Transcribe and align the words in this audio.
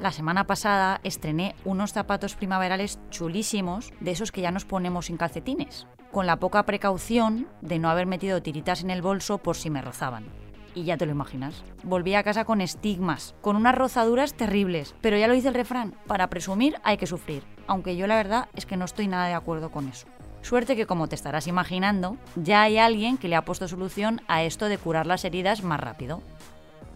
La 0.00 0.12
semana 0.12 0.46
pasada 0.46 1.00
estrené 1.02 1.56
unos 1.64 1.92
zapatos 1.92 2.36
primaverales 2.36 3.00
chulísimos, 3.10 3.92
de 4.00 4.12
esos 4.12 4.30
que 4.30 4.40
ya 4.40 4.52
nos 4.52 4.64
ponemos 4.64 5.06
sin 5.06 5.16
calcetines, 5.16 5.88
con 6.12 6.26
la 6.26 6.36
poca 6.36 6.64
precaución 6.64 7.48
de 7.62 7.78
no 7.78 7.90
haber 7.90 8.06
metido 8.06 8.40
tiritas 8.40 8.82
en 8.82 8.90
el 8.90 9.02
bolso 9.02 9.38
por 9.38 9.56
si 9.56 9.70
me 9.70 9.82
rozaban. 9.82 10.26
Y 10.74 10.84
ya 10.84 10.96
te 10.96 11.04
lo 11.04 11.12
imaginas. 11.12 11.64
Volví 11.82 12.14
a 12.14 12.22
casa 12.22 12.44
con 12.44 12.60
estigmas, 12.60 13.34
con 13.40 13.56
unas 13.56 13.74
rozaduras 13.74 14.34
terribles. 14.34 14.94
Pero 15.00 15.18
ya 15.18 15.26
lo 15.26 15.34
dice 15.34 15.48
el 15.48 15.54
refrán, 15.54 15.94
para 16.06 16.30
presumir 16.30 16.76
hay 16.84 16.96
que 16.96 17.06
sufrir. 17.06 17.42
Aunque 17.66 17.96
yo 17.96 18.06
la 18.06 18.16
verdad 18.16 18.48
es 18.54 18.66
que 18.66 18.76
no 18.76 18.84
estoy 18.84 19.08
nada 19.08 19.26
de 19.26 19.34
acuerdo 19.34 19.70
con 19.70 19.88
eso. 19.88 20.06
Suerte 20.48 20.76
que 20.76 20.86
como 20.86 21.08
te 21.08 21.14
estarás 21.14 21.46
imaginando, 21.46 22.16
ya 22.34 22.62
hay 22.62 22.78
alguien 22.78 23.18
que 23.18 23.28
le 23.28 23.36
ha 23.36 23.44
puesto 23.44 23.68
solución 23.68 24.22
a 24.28 24.44
esto 24.44 24.70
de 24.70 24.78
curar 24.78 25.06
las 25.06 25.26
heridas 25.26 25.62
más 25.62 25.78
rápido. 25.78 26.22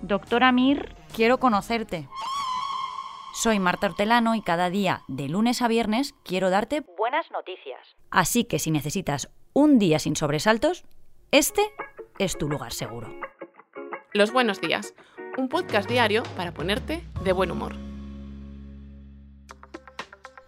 Doctora 0.01 0.53
Mir, 0.53 0.97
quiero 1.15 1.37
conocerte. 1.37 2.09
Soy 3.35 3.59
Marta 3.59 3.89
Hortelano 3.89 4.35
y 4.37 4.41
cada 4.41 4.71
día, 4.71 5.03
de 5.07 5.29
lunes 5.29 5.61
a 5.61 5.69
viernes, 5.69 6.15
quiero 6.25 6.49
darte 6.49 6.81
buenas 6.97 7.31
noticias. 7.31 7.95
Así 8.11 8.45
que 8.45 8.59
si 8.59 8.71
necesitas 8.71 9.29
un 9.53 9.79
día 9.79 9.98
sin 9.98 10.17
sobresaltos, 10.17 10.84
este 11.31 11.61
es 12.19 12.39
tu 12.39 12.48
lugar 12.48 12.73
seguro. 12.73 13.15
Los 14.15 14.33
Buenos 14.33 14.62
Días, 14.62 14.95
un 15.37 15.51
podcast 15.51 15.91
diario 15.91 16.23
para 16.39 16.55
ponerte 16.55 17.05
de 17.23 17.33
buen 17.34 17.51
humor. 17.51 17.92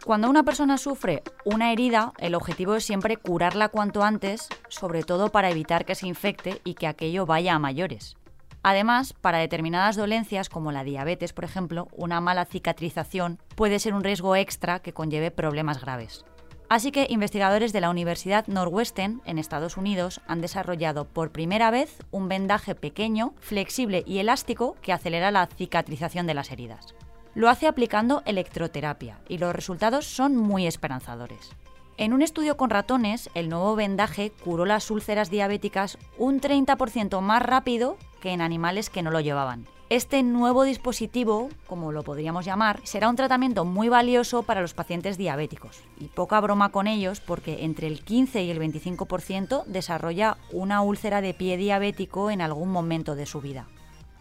Cuando 0.04 0.28
una 0.28 0.42
persona 0.42 0.76
sufre 0.76 1.22
una 1.46 1.72
herida, 1.72 2.12
el 2.18 2.34
objetivo 2.34 2.74
es 2.74 2.84
siempre 2.84 3.16
curarla 3.16 3.70
cuanto 3.70 4.02
antes, 4.02 4.48
sobre 4.68 5.02
todo 5.02 5.30
para 5.30 5.48
evitar 5.48 5.86
que 5.86 5.94
se 5.94 6.06
infecte 6.06 6.60
y 6.62 6.74
que 6.74 6.86
aquello 6.86 7.24
vaya 7.24 7.54
a 7.54 7.58
mayores. 7.58 8.14
Además, 8.62 9.14
para 9.14 9.38
determinadas 9.38 9.96
dolencias 9.96 10.50
como 10.50 10.72
la 10.72 10.84
diabetes, 10.84 11.32
por 11.32 11.44
ejemplo, 11.44 11.88
una 11.92 12.20
mala 12.20 12.44
cicatrización 12.44 13.38
puede 13.56 13.78
ser 13.78 13.94
un 13.94 14.04
riesgo 14.04 14.36
extra 14.36 14.80
que 14.80 14.92
conlleve 14.92 15.30
problemas 15.30 15.80
graves. 15.80 16.26
Así 16.68 16.92
que 16.92 17.06
investigadores 17.08 17.72
de 17.72 17.80
la 17.80 17.88
Universidad 17.88 18.46
Northwestern 18.46 19.22
en 19.24 19.38
Estados 19.38 19.78
Unidos 19.78 20.20
han 20.26 20.42
desarrollado 20.42 21.06
por 21.06 21.32
primera 21.32 21.70
vez 21.70 21.96
un 22.10 22.28
vendaje 22.28 22.74
pequeño, 22.74 23.32
flexible 23.40 24.02
y 24.06 24.18
elástico 24.18 24.76
que 24.82 24.92
acelera 24.92 25.30
la 25.30 25.46
cicatrización 25.46 26.26
de 26.26 26.34
las 26.34 26.50
heridas. 26.50 26.94
Lo 27.34 27.48
hace 27.48 27.66
aplicando 27.66 28.22
electroterapia 28.26 29.18
y 29.28 29.38
los 29.38 29.54
resultados 29.54 30.06
son 30.06 30.36
muy 30.36 30.66
esperanzadores. 30.68 31.50
En 31.96 32.12
un 32.12 32.22
estudio 32.22 32.56
con 32.56 32.70
ratones, 32.70 33.28
el 33.34 33.48
nuevo 33.48 33.74
vendaje 33.74 34.30
curó 34.30 34.64
las 34.64 34.90
úlceras 34.90 35.30
diabéticas 35.30 35.98
un 36.16 36.40
30% 36.40 37.20
más 37.20 37.42
rápido 37.42 37.96
que 38.20 38.30
en 38.30 38.40
animales 38.40 38.88
que 38.88 39.02
no 39.02 39.10
lo 39.10 39.20
llevaban. 39.20 39.66
Este 39.90 40.22
nuevo 40.22 40.62
dispositivo, 40.62 41.50
como 41.66 41.92
lo 41.92 42.04
podríamos 42.04 42.44
llamar, 42.44 42.80
será 42.84 43.08
un 43.08 43.16
tratamiento 43.16 43.64
muy 43.64 43.88
valioso 43.88 44.44
para 44.44 44.60
los 44.60 44.72
pacientes 44.72 45.18
diabéticos. 45.18 45.82
Y 45.98 46.06
poca 46.06 46.40
broma 46.40 46.70
con 46.70 46.86
ellos 46.86 47.20
porque 47.20 47.64
entre 47.64 47.88
el 47.88 48.02
15 48.04 48.44
y 48.44 48.50
el 48.50 48.60
25% 48.60 49.64
desarrolla 49.66 50.36
una 50.52 50.82
úlcera 50.82 51.20
de 51.20 51.34
pie 51.34 51.56
diabético 51.56 52.30
en 52.30 52.40
algún 52.40 52.70
momento 52.70 53.14
de 53.14 53.26
su 53.26 53.40
vida. 53.40 53.66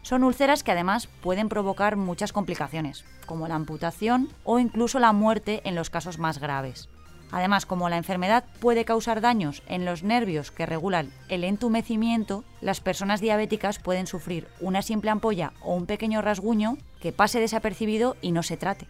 Son 0.04 0.23
úlceras 0.23 0.64
que 0.64 0.72
además 0.72 1.08
pueden 1.22 1.50
provocar 1.50 1.96
muchas 1.96 2.34
complicaciones, 2.34 3.06
como 3.26 3.48
la 3.48 3.56
amputación 3.56 4.30
o 4.44 4.59
incluso 4.59 5.00
la 5.00 5.14
muerte 5.14 5.62
en 5.64 5.76
los 5.76 5.90
casos 5.90 6.20
más 6.20 6.40
graves. 6.40 6.90
Además, 7.32 7.66
como 7.66 7.90
la 7.90 7.98
enfermedad 7.98 8.44
puede 8.59 8.86
causar 8.86 9.22
daños 9.22 9.64
en 9.66 9.86
los 9.86 10.04
nervios 10.04 10.52
que 10.52 10.68
regulan 10.68 11.12
el 11.30 11.44
entumecimiento, 11.44 12.44
las 12.62 12.80
personas 12.80 13.22
diabéticas 13.22 13.80
pueden 13.80 14.06
sufrir 14.06 14.48
una 14.59 14.84
simple 14.84 15.09
ampolla 15.09 15.54
o 15.62 15.74
un 15.74 15.88
pequeño 15.88 16.22
rasguño 16.22 16.78
que 17.02 17.12
pase 17.12 17.40
desapercibido 17.40 18.18
y 18.22 18.34
no 18.34 18.44
se 18.44 18.58
trate. 18.58 18.88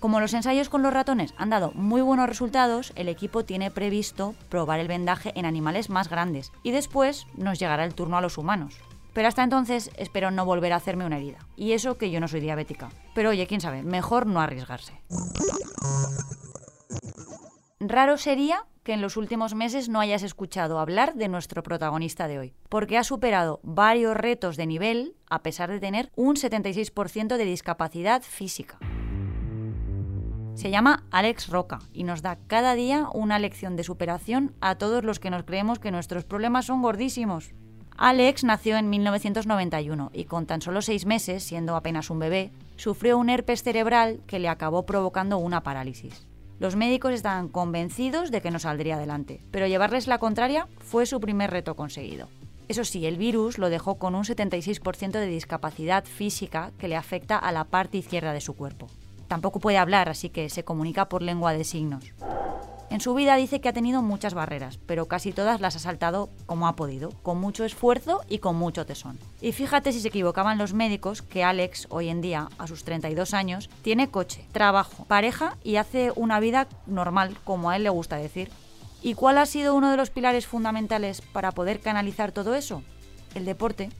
Como 0.00 0.18
los 0.18 0.34
ensayos 0.34 0.70
con 0.70 0.82
los 0.82 0.92
ratones 0.92 1.34
han 1.36 1.50
dado 1.50 1.72
muy 1.72 2.02
buenos 2.02 2.28
resultados, 2.28 2.92
el 2.96 3.08
equipo 3.08 3.44
tiene 3.44 3.70
previsto 3.70 4.34
probar 4.48 4.80
el 4.80 4.88
vendaje 4.88 5.32
en 5.36 5.46
animales 5.46 5.88
más 5.88 6.08
grandes 6.08 6.52
y 6.62 6.72
después 6.72 7.26
nos 7.36 7.58
llegará 7.58 7.84
el 7.84 7.94
turno 7.94 8.16
a 8.16 8.20
los 8.20 8.38
humanos. 8.38 8.74
Pero 9.14 9.28
hasta 9.28 9.42
entonces 9.42 9.90
espero 9.96 10.30
no 10.30 10.44
volver 10.44 10.72
a 10.72 10.76
hacerme 10.76 11.06
una 11.06 11.16
herida. 11.16 11.38
Y 11.56 11.72
eso 11.72 11.96
que 11.96 12.10
yo 12.10 12.20
no 12.20 12.28
soy 12.28 12.40
diabética. 12.40 12.90
Pero 13.14 13.30
oye, 13.30 13.46
quién 13.46 13.62
sabe, 13.62 13.82
mejor 13.82 14.26
no 14.26 14.40
arriesgarse. 14.40 15.00
Raro 17.80 18.18
sería 18.18 18.66
que 18.82 18.92
en 18.92 19.00
los 19.00 19.16
últimos 19.16 19.54
meses 19.54 19.88
no 19.88 20.00
hayas 20.00 20.22
escuchado 20.22 20.78
hablar 20.78 21.14
de 21.14 21.28
nuestro 21.28 21.62
protagonista 21.62 22.28
de 22.28 22.38
hoy, 22.38 22.54
porque 22.68 22.98
ha 22.98 23.04
superado 23.04 23.60
varios 23.62 24.16
retos 24.16 24.56
de 24.56 24.66
nivel 24.66 25.16
a 25.28 25.42
pesar 25.42 25.70
de 25.70 25.80
tener 25.80 26.10
un 26.16 26.36
76% 26.36 27.36
de 27.36 27.44
discapacidad 27.44 28.22
física. 28.22 28.78
Se 30.54 30.70
llama 30.70 31.04
Alex 31.10 31.48
Roca 31.48 31.80
y 31.92 32.04
nos 32.04 32.22
da 32.22 32.38
cada 32.46 32.74
día 32.74 33.08
una 33.12 33.38
lección 33.38 33.74
de 33.74 33.84
superación 33.84 34.54
a 34.60 34.76
todos 34.76 35.02
los 35.02 35.18
que 35.18 35.30
nos 35.30 35.44
creemos 35.44 35.78
que 35.78 35.90
nuestros 35.90 36.24
problemas 36.24 36.66
son 36.66 36.80
gordísimos. 36.80 37.54
Alex 37.96 38.42
nació 38.42 38.76
en 38.76 38.90
1991 38.90 40.10
y 40.12 40.24
con 40.24 40.46
tan 40.46 40.60
solo 40.60 40.82
seis 40.82 41.06
meses, 41.06 41.44
siendo 41.44 41.76
apenas 41.76 42.10
un 42.10 42.18
bebé, 42.18 42.50
sufrió 42.76 43.16
un 43.18 43.30
herpes 43.30 43.62
cerebral 43.62 44.20
que 44.26 44.40
le 44.40 44.48
acabó 44.48 44.84
provocando 44.84 45.38
una 45.38 45.62
parálisis. 45.62 46.26
Los 46.58 46.74
médicos 46.74 47.12
estaban 47.12 47.48
convencidos 47.48 48.32
de 48.32 48.40
que 48.40 48.50
no 48.50 48.58
saldría 48.58 48.96
adelante, 48.96 49.40
pero 49.52 49.68
llevarles 49.68 50.08
la 50.08 50.18
contraria 50.18 50.66
fue 50.78 51.06
su 51.06 51.20
primer 51.20 51.52
reto 51.52 51.76
conseguido. 51.76 52.28
Eso 52.66 52.84
sí, 52.84 53.06
el 53.06 53.16
virus 53.16 53.58
lo 53.58 53.70
dejó 53.70 53.96
con 53.96 54.16
un 54.16 54.24
76% 54.24 55.12
de 55.12 55.26
discapacidad 55.26 56.04
física 56.04 56.72
que 56.78 56.88
le 56.88 56.96
afecta 56.96 57.38
a 57.38 57.52
la 57.52 57.64
parte 57.64 57.98
izquierda 57.98 58.32
de 58.32 58.40
su 58.40 58.54
cuerpo. 58.54 58.88
Tampoco 59.28 59.60
puede 59.60 59.78
hablar, 59.78 60.08
así 60.08 60.30
que 60.30 60.48
se 60.50 60.64
comunica 60.64 61.08
por 61.08 61.22
lengua 61.22 61.52
de 61.52 61.64
signos. 61.64 62.12
En 62.94 63.00
su 63.00 63.12
vida 63.12 63.34
dice 63.34 63.60
que 63.60 63.68
ha 63.68 63.72
tenido 63.72 64.02
muchas 64.02 64.34
barreras, 64.34 64.78
pero 64.86 65.08
casi 65.08 65.32
todas 65.32 65.60
las 65.60 65.74
ha 65.74 65.80
saltado 65.80 66.30
como 66.46 66.68
ha 66.68 66.76
podido, 66.76 67.10
con 67.24 67.40
mucho 67.40 67.64
esfuerzo 67.64 68.20
y 68.28 68.38
con 68.38 68.54
mucho 68.54 68.86
tesón. 68.86 69.18
Y 69.40 69.50
fíjate 69.50 69.90
si 69.90 69.98
se 69.98 70.06
equivocaban 70.06 70.58
los 70.58 70.74
médicos 70.74 71.20
que 71.20 71.42
Alex, 71.42 71.88
hoy 71.90 72.08
en 72.08 72.20
día, 72.20 72.50
a 72.56 72.68
sus 72.68 72.84
32 72.84 73.34
años, 73.34 73.68
tiene 73.82 74.12
coche, 74.12 74.46
trabajo, 74.52 75.06
pareja 75.06 75.56
y 75.64 75.74
hace 75.74 76.12
una 76.14 76.38
vida 76.38 76.68
normal, 76.86 77.36
como 77.42 77.68
a 77.68 77.74
él 77.74 77.82
le 77.82 77.90
gusta 77.90 78.14
decir. 78.14 78.48
¿Y 79.02 79.14
cuál 79.14 79.38
ha 79.38 79.46
sido 79.46 79.74
uno 79.74 79.90
de 79.90 79.96
los 79.96 80.10
pilares 80.10 80.46
fundamentales 80.46 81.20
para 81.20 81.50
poder 81.50 81.80
canalizar 81.80 82.30
todo 82.30 82.54
eso? 82.54 82.84
El 83.34 83.44
deporte. 83.44 83.90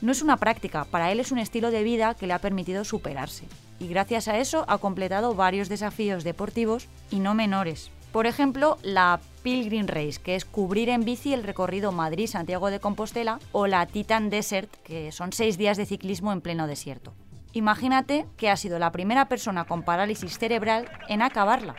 No 0.00 0.10
es 0.10 0.22
una 0.22 0.38
práctica, 0.38 0.86
para 0.86 1.12
él 1.12 1.20
es 1.20 1.30
un 1.30 1.38
estilo 1.38 1.70
de 1.70 1.84
vida 1.84 2.14
que 2.14 2.26
le 2.26 2.32
ha 2.32 2.40
permitido 2.40 2.82
superarse. 2.82 3.44
Y 3.78 3.86
gracias 3.86 4.26
a 4.26 4.38
eso 4.38 4.64
ha 4.66 4.78
completado 4.78 5.36
varios 5.36 5.68
desafíos 5.68 6.24
deportivos 6.24 6.88
y 7.12 7.20
no 7.20 7.34
menores, 7.34 7.92
por 8.14 8.28
ejemplo, 8.28 8.78
la 8.84 9.18
Pilgrim 9.42 9.88
Race, 9.88 10.20
que 10.22 10.36
es 10.36 10.44
cubrir 10.44 10.88
en 10.88 11.04
bici 11.04 11.34
el 11.34 11.42
recorrido 11.42 11.90
Madrid-Santiago 11.90 12.70
de 12.70 12.78
Compostela, 12.78 13.40
o 13.50 13.66
la 13.66 13.86
Titan 13.86 14.30
Desert, 14.30 14.72
que 14.84 15.10
son 15.10 15.32
seis 15.32 15.58
días 15.58 15.76
de 15.76 15.84
ciclismo 15.84 16.32
en 16.32 16.40
pleno 16.40 16.68
desierto. 16.68 17.12
Imagínate 17.54 18.26
que 18.36 18.50
ha 18.50 18.56
sido 18.56 18.78
la 18.78 18.92
primera 18.92 19.24
persona 19.24 19.64
con 19.64 19.82
parálisis 19.82 20.38
cerebral 20.38 20.88
en 21.08 21.22
acabarla. 21.22 21.74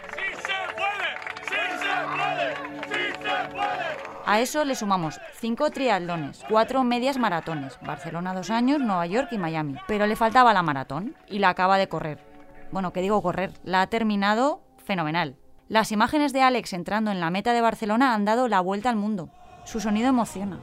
A 4.26 4.42
eso 4.42 4.66
le 4.66 4.76
sumamos 4.76 5.22
cinco 5.40 5.72
triatlones, 5.72 6.44
cuatro 6.50 6.84
medias 6.84 7.18
maratones, 7.18 7.80
Barcelona 7.82 8.34
dos 8.34 8.50
años, 8.50 8.82
Nueva 8.82 9.08
York 9.08 9.30
y 9.32 9.38
Miami. 9.38 9.78
Pero 9.88 10.06
le 10.06 10.18
faltaba 10.18 10.54
la 10.54 10.64
maratón 10.64 11.16
y 11.30 11.40
la 11.40 11.48
acaba 11.48 11.78
de 11.78 11.88
correr. 11.88 12.20
Bueno, 12.74 12.92
¿qué 12.92 13.00
digo 13.00 13.22
correr? 13.22 13.54
La 13.64 13.84
ha 13.84 13.88
terminado 13.88 14.60
fenomenal. 14.84 15.38
Las 15.68 15.92
imágenes 15.92 16.32
de 16.32 16.44
Alex 16.44 16.74
entrando 16.74 17.10
en 17.10 17.20
la 17.20 17.32
meta 17.32 17.52
de 17.52 17.62
Barcelona 17.62 18.14
han 18.14 18.24
dado 18.24 18.48
la 18.48 18.60
vuelta 18.60 18.90
al 18.90 18.98
mundo. 18.98 19.30
Su 19.64 19.80
sonido 19.80 20.10
emociona. 20.10 20.60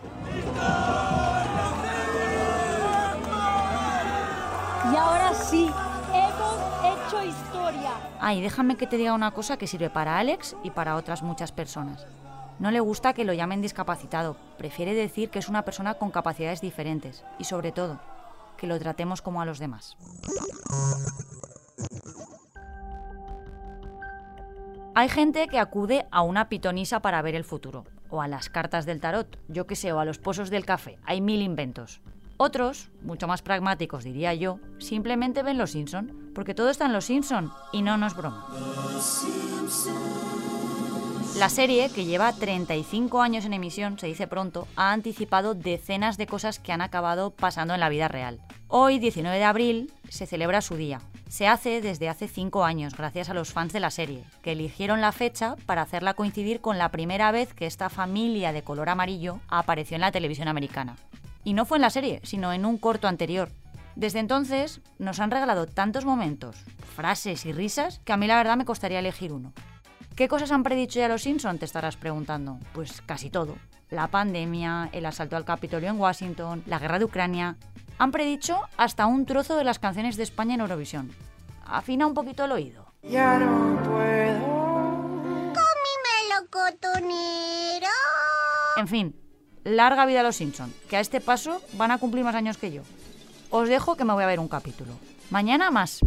Y 4.93 4.97
ahora 4.97 5.35
sí, 5.35 5.69
hemos 6.15 7.09
hecho 7.09 7.25
historia. 7.25 7.91
Ay, 8.21 8.41
déjame 8.41 8.76
que 8.76 8.87
te 8.87 8.97
diga 8.97 9.12
una 9.12 9.32
cosa 9.32 9.56
que 9.56 9.67
sirve 9.67 9.91
para 9.91 10.19
Alex 10.19 10.55
y 10.62 10.71
para 10.71 10.94
otras 10.94 11.23
muchas 11.23 11.50
personas. 11.50 12.06
No 12.61 12.71
le 12.71 12.79
gusta 12.79 13.12
que 13.12 13.25
lo 13.25 13.32
llamen 13.32 13.61
discapacitado, 13.61 14.37
prefiere 14.56 14.94
decir 14.94 15.31
que 15.31 15.41
es 15.41 15.49
una 15.49 15.65
persona 15.65 15.94
con 15.94 16.12
capacidades 16.12 16.61
diferentes 16.61 17.25
y 17.41 17.44
sobre 17.44 17.73
todo, 17.73 17.99
que 18.56 18.69
lo 18.69 18.79
tratemos 18.79 19.21
como 19.21 19.41
a 19.41 19.47
los 19.47 19.59
demás. 19.59 19.97
Hay 24.94 25.09
gente 25.09 25.49
que 25.49 25.59
acude 25.59 26.06
a 26.11 26.21
una 26.21 26.50
pitonisa 26.50 27.00
para 27.00 27.23
ver 27.23 27.35
el 27.35 27.44
futuro, 27.44 27.87
o 28.11 28.21
a 28.21 28.29
las 28.29 28.50
cartas 28.50 28.85
del 28.85 29.00
tarot, 29.00 29.39
yo 29.49 29.67
que 29.67 29.75
sé, 29.75 29.91
o 29.91 29.99
a 29.99 30.05
los 30.05 30.19
pozos 30.19 30.50
del 30.50 30.67
café. 30.67 30.99
Hay 31.05 31.23
mil 31.23 31.41
inventos. 31.41 32.03
Otros, 32.37 32.91
mucho 33.03 33.27
más 33.27 33.41
pragmáticos 33.41 34.05
diría 34.05 34.35
yo, 34.35 34.59
simplemente 34.79 35.43
ven 35.43 35.56
Los 35.56 35.71
Simpson, 35.71 36.31
porque 36.35 36.55
todo 36.55 36.69
está 36.69 36.85
en 36.87 36.93
Los 36.93 37.06
Simpson 37.06 37.50
y 37.73 37.81
no 37.81 37.97
nos 37.97 38.15
broma. 38.15 38.49
La 41.37 41.49
serie, 41.49 41.88
que 41.88 42.05
lleva 42.05 42.32
35 42.32 43.23
años 43.23 43.46
en 43.46 43.55
emisión, 43.55 43.99
se 43.99 44.06
dice 44.06 44.26
pronto, 44.26 44.69
ha 44.76 44.93
anticipado 44.93 45.55
decenas 45.55 46.19
de 46.19 46.26
cosas 46.26 46.58
que 46.58 46.73
han 46.73 46.82
acabado 46.82 47.31
pasando 47.31 47.73
en 47.73 47.81
la 47.81 47.88
vida 47.88 48.06
real. 48.06 48.38
Hoy, 48.69 48.99
19 48.99 49.38
de 49.38 49.44
abril, 49.44 49.93
se 50.08 50.26
celebra 50.26 50.61
su 50.61 50.76
día. 50.76 51.00
Se 51.29 51.49
hace 51.49 51.81
desde 51.81 52.11
hace 52.11 52.29
5 52.29 52.64
años, 52.64 52.94
gracias 52.94 53.31
a 53.31 53.34
los 53.34 53.52
fans 53.52 53.73
de 53.73 53.81
la 53.81 53.90
serie, 53.90 54.25
que 54.43 54.52
eligieron 54.52 55.00
la 55.00 55.11
fecha 55.11 55.56
para 55.64 55.82
hacerla 55.82 56.14
coincidir 56.14 56.61
con 56.61 56.76
la 56.76 56.90
primera 56.90 57.32
vez 57.32 57.55
que 57.55 57.67
esta 57.67 57.88
familia 57.88 58.52
de 58.52 58.62
color 58.62 58.90
amarillo 58.90 59.40
apareció 59.49 59.94
en 59.94 60.02
la 60.02 60.12
televisión 60.12 60.49
americana. 60.49 60.96
Y 61.44 61.55
no 61.55 61.64
fue 61.64 61.78
en 61.78 61.82
la 61.82 61.90
serie, 61.90 62.20
sino 62.25 62.52
en 62.52 62.67
un 62.67 62.76
corto 62.76 63.08
anterior. 63.08 63.50
Desde 63.96 64.20
entonces 64.20 64.81
nos 64.99 65.19
han 65.19 65.31
regalado 65.31 65.67
tantos 65.67 66.05
momentos, 66.05 66.56
frases 66.94 67.46
y 67.46 67.52
risas 67.52 68.00
que 68.05 68.12
a 68.12 68.17
mí 68.19 68.26
la 68.26 68.37
verdad 68.37 68.58
me 68.58 68.67
costaría 68.67 68.99
elegir 68.99 69.32
uno. 69.32 69.52
¿Qué 70.17 70.29
cosas 70.29 70.53
han 70.53 70.62
predicho 70.62 70.99
ya 70.99 71.09
los 71.09 71.23
Simpson? 71.23 71.59
Te 71.59 71.64
estarás 71.64 71.97
preguntando. 71.97 72.59
Pues 72.75 73.00
casi 73.03 73.31
todo. 73.31 73.56
La 73.88 74.09
pandemia, 74.09 74.91
el 74.93 75.06
asalto 75.06 75.37
al 75.37 75.44
Capitolio 75.44 75.88
en 75.88 75.99
Washington, 75.99 76.62
la 76.67 76.79
guerra 76.79 76.99
de 76.99 77.06
Ucrania. 77.06 77.56
Han 77.99 78.11
predicho 78.11 78.61
hasta 78.76 79.06
un 79.06 79.25
trozo 79.25 79.56
de 79.56 79.64
las 79.64 79.79
canciones 79.79 80.17
de 80.17 80.23
España 80.23 80.55
en 80.55 80.61
Eurovisión. 80.61 81.11
Afina 81.64 82.06
un 82.06 82.14
poquito 82.14 82.44
el 82.44 82.53
oído. 82.53 82.93
Ya 83.03 83.38
no 83.38 83.82
puedo. 83.82 84.62
melocotonero. 86.29 87.87
En 88.76 88.88
fin, 88.88 89.17
larga 89.64 90.06
vida 90.06 90.20
a 90.20 90.23
los 90.23 90.37
Simpson, 90.37 90.73
que 90.88 90.97
a 90.97 91.00
este 91.00 91.20
paso 91.20 91.62
van 91.75 91.91
a 91.91 91.99
cumplir 91.99 92.25
más 92.25 92.35
años 92.35 92.59
que 92.59 92.73
yo. 92.73 92.82
Os 93.50 93.69
dejo 93.69 93.97
que 93.97 94.05
me 94.05 94.12
voy 94.12 94.25
a 94.25 94.29
ver 94.29 94.41
un 94.41 94.49
capítulo. 94.49 94.93
Mañana 95.31 95.70
más. 95.70 96.00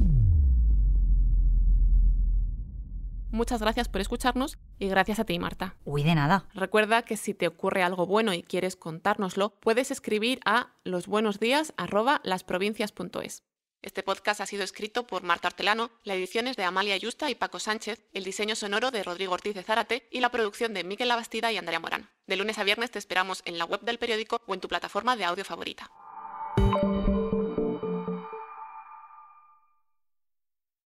Muchas 3.36 3.60
gracias 3.60 3.90
por 3.90 4.00
escucharnos 4.00 4.58
y 4.80 4.88
gracias 4.88 5.20
a 5.20 5.26
ti, 5.26 5.38
Marta. 5.40 5.76
Uy, 5.84 6.04
de 6.04 6.16
nada. 6.16 6.48
Recuerda 6.54 7.02
que 7.02 7.18
si 7.18 7.34
te 7.34 7.48
ocurre 7.48 7.84
algo 7.84 8.06
bueno 8.06 8.34
y 8.34 8.44
quieres 8.44 8.78
contárnoslo, 8.78 9.60
puedes 9.60 9.92
escribir 9.92 10.40
a 10.46 10.70
losbuenosdías@lasprovincias.es. 10.86 13.44
Este 13.82 14.04
podcast 14.04 14.40
ha 14.40 14.46
sido 14.46 14.64
escrito 14.64 15.06
por 15.06 15.24
Marta 15.24 15.50
Hortelano, 15.50 15.92
la 16.04 16.16
edición 16.16 16.48
es 16.48 16.56
de 16.56 16.64
Amalia 16.64 16.96
Yusta 16.96 17.30
y 17.30 17.36
Paco 17.36 17.60
Sánchez, 17.60 18.06
el 18.14 18.24
diseño 18.24 18.56
sonoro 18.56 18.90
de 18.90 19.04
Rodrigo 19.04 19.34
Ortiz 19.34 19.54
de 19.54 19.64
Zárate 19.64 20.08
y 20.12 20.22
la 20.22 20.30
producción 20.30 20.74
de 20.74 20.86
Miquel 20.86 21.10
Labastida 21.10 21.52
y 21.52 21.58
Andrea 21.58 21.82
Morán. 21.82 22.10
De 22.28 22.38
lunes 22.38 22.58
a 22.58 22.64
viernes 22.64 22.92
te 22.92 23.00
esperamos 23.00 23.42
en 23.44 23.58
la 23.58 23.66
web 23.66 23.82
del 23.82 24.00
periódico 24.00 24.40
o 24.48 24.54
en 24.54 24.62
tu 24.62 24.70
plataforma 24.70 25.18
de 25.18 25.26
audio 25.26 25.44
favorita. 25.44 25.92